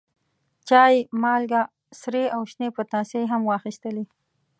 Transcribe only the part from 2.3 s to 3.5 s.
او شنې پتاسې هم